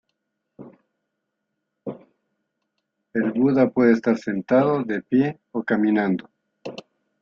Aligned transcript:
El 3.13 3.31
Buda 3.35 3.69
puede 3.69 3.91
estar 3.93 4.17
sentado, 4.17 4.81
de 4.83 5.03
pie 5.03 5.39
o 5.51 5.61
caminando. 5.61 6.27